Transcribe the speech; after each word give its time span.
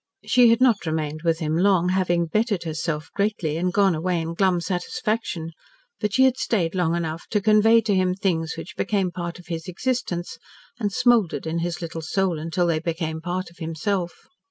She 0.25 0.49
had 0.49 0.61
not 0.61 0.87
remained 0.87 1.21
with 1.21 1.37
him 1.37 1.55
long, 1.55 1.89
having 1.89 2.25
"bettered 2.25 2.63
herself" 2.63 3.11
greatly 3.13 3.55
and 3.55 3.71
gone 3.71 3.93
away 3.93 4.19
in 4.19 4.33
glum 4.33 4.59
satisfaction, 4.59 5.51
but 5.99 6.11
she 6.11 6.23
had 6.23 6.37
stayed 6.37 6.73
long 6.73 6.95
enough 6.95 7.27
to 7.27 7.39
convey 7.39 7.81
to 7.81 7.93
him 7.93 8.15
things 8.15 8.57
which 8.57 8.75
became 8.75 9.11
part 9.11 9.37
of 9.37 9.45
his 9.45 9.67
existence, 9.67 10.39
and 10.79 10.91
smouldered 10.91 11.45
in 11.45 11.59
his 11.59 11.83
little 11.83 12.01
soul 12.01 12.39
until 12.39 12.65
they 12.65 12.79
became 12.79 13.21
part 13.21 13.51
of 13.51 13.57
himself. 13.59 14.15